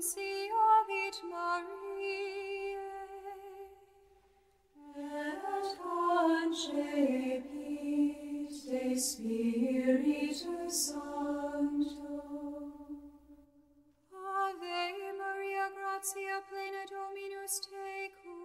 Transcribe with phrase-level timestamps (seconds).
[0.00, 2.78] Nunciavit Mariae,
[4.96, 6.96] et concepit
[8.48, 12.16] de Spiritus Sancto.
[14.10, 18.40] Ave Maria, gratia plena Dominus tecum,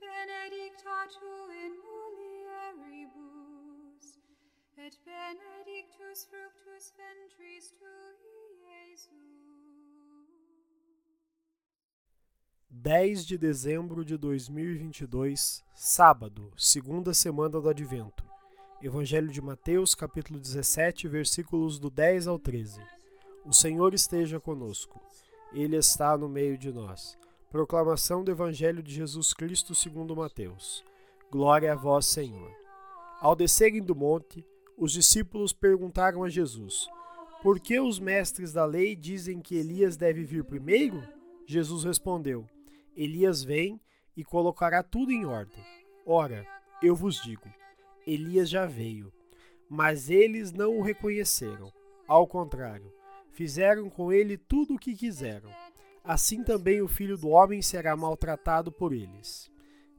[0.00, 3.26] benedicta tu in mulieribus,
[4.78, 8.18] et benedictus fructus ventris tui,
[8.66, 9.57] Iesus.
[12.80, 18.24] 10 de dezembro de 2022, sábado, segunda semana do Advento.
[18.80, 22.80] Evangelho de Mateus, capítulo 17, versículos do 10 ao 13.
[23.44, 25.02] O Senhor esteja conosco.
[25.52, 27.18] Ele está no meio de nós.
[27.50, 30.84] Proclamação do Evangelho de Jesus Cristo segundo Mateus.
[31.32, 32.52] Glória a vós, Senhor.
[33.20, 36.86] Ao descerem do monte, os discípulos perguntaram a Jesus:
[37.42, 41.02] Por que os mestres da lei dizem que Elias deve vir primeiro?
[41.44, 42.46] Jesus respondeu:
[42.98, 43.80] Elias vem
[44.16, 45.64] e colocará tudo em ordem.
[46.04, 46.44] Ora,
[46.82, 47.48] eu vos digo:
[48.04, 49.12] Elias já veio,
[49.70, 51.72] mas eles não o reconheceram.
[52.08, 52.92] Ao contrário,
[53.30, 55.48] fizeram com ele tudo o que quiseram.
[56.02, 59.48] Assim também o filho do homem será maltratado por eles.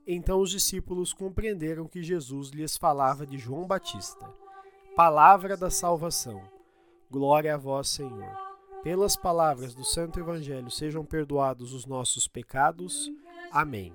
[0.05, 4.27] Então os discípulos compreenderam que Jesus lhes falava de João Batista.
[4.93, 6.41] Palavra da salvação.
[7.09, 8.48] Glória a vós, Senhor.
[8.81, 13.11] Pelas palavras do Santo Evangelho sejam perdoados os nossos pecados.
[13.51, 13.93] Amém.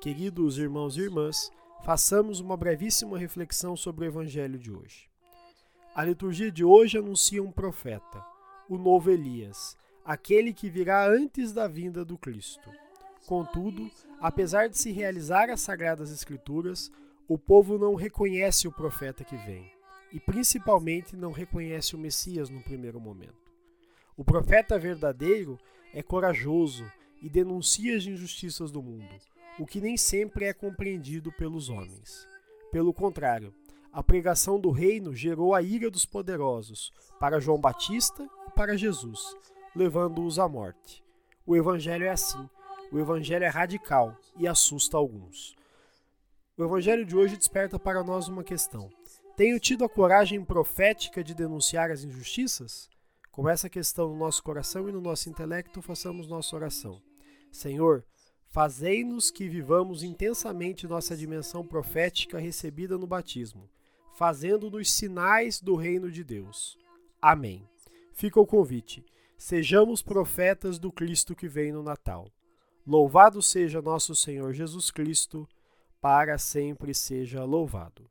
[0.00, 1.52] Queridos irmãos e irmãs,
[1.84, 5.10] façamos uma brevíssima reflexão sobre o Evangelho de hoje.
[5.94, 8.24] A liturgia de hoje anuncia um profeta,
[8.66, 12.70] o novo Elias, aquele que virá antes da vinda do Cristo.
[13.26, 16.90] Contudo, apesar de se realizar as Sagradas Escrituras,
[17.28, 19.70] o povo não reconhece o profeta que vem
[20.10, 23.47] e principalmente não reconhece o Messias no primeiro momento.
[24.18, 25.56] O profeta verdadeiro
[25.94, 26.84] é corajoso
[27.22, 29.14] e denuncia as injustiças do mundo,
[29.60, 32.26] o que nem sempre é compreendido pelos homens.
[32.72, 33.54] Pelo contrário,
[33.92, 39.20] a pregação do reino gerou a ira dos poderosos para João Batista e para Jesus,
[39.72, 41.04] levando-os à morte.
[41.46, 42.50] O evangelho é assim.
[42.90, 45.54] O evangelho é radical e assusta alguns.
[46.56, 48.90] O evangelho de hoje desperta para nós uma questão:
[49.36, 52.90] tenho tido a coragem profética de denunciar as injustiças?
[53.38, 57.00] Com essa questão no nosso coração e no nosso intelecto, façamos nossa oração.
[57.52, 58.04] Senhor,
[58.48, 63.70] fazei-nos que vivamos intensamente nossa dimensão profética recebida no batismo,
[64.12, 66.76] fazendo-nos sinais do reino de Deus.
[67.22, 67.64] Amém.
[68.12, 69.06] Fica o convite.
[69.36, 72.26] Sejamos profetas do Cristo que vem no Natal.
[72.84, 75.48] Louvado seja nosso Senhor Jesus Cristo,
[76.00, 78.10] para sempre seja louvado.